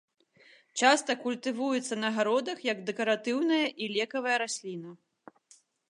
Часта 0.79 1.15
культывуецца 1.25 1.99
на 2.03 2.09
гародах 2.17 2.57
як 2.71 2.77
дэкаратыўная 2.91 3.63
і 3.69 3.85
лекавая 3.99 4.37
расліна. 4.45 4.91